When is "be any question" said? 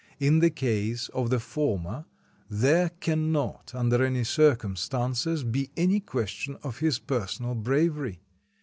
5.43-6.57